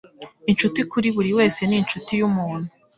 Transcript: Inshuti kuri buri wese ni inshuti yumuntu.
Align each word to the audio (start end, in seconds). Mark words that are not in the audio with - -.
Inshuti 0.51 0.79
kuri 0.91 1.07
buri 1.15 1.31
wese 1.37 1.59
ni 1.65 1.75
inshuti 1.81 2.11
yumuntu. 2.19 2.69